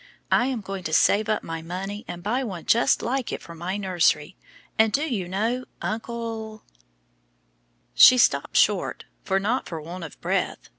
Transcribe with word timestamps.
I 0.31 0.47
am 0.47 0.61
going 0.61 0.83
to 0.85 0.93
save 0.93 1.29
up 1.29 1.43
my 1.43 1.61
money 1.61 2.05
and 2.07 2.23
buy 2.23 2.43
one 2.43 2.65
just 2.65 3.03
like 3.03 3.31
it 3.31 3.39
for 3.39 3.53
my 3.53 3.77
nursery, 3.77 4.35
and 4.75 4.91
do 4.91 5.07
you 5.07 5.27
know, 5.27 5.65
uncle" 5.79 6.63
She 7.93 8.17
stopped 8.17 8.57
short, 8.57 9.05
but 9.25 9.43
not 9.43 9.67
for 9.69 9.79
want 9.79 10.03
of 10.03 10.19
breath. 10.19 10.69